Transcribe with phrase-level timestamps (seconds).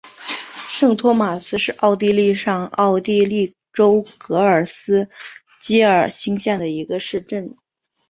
[0.67, 5.07] 圣托马斯是奥地利上奥地利州格里斯
[5.61, 7.55] 基尔兴县的一个市镇。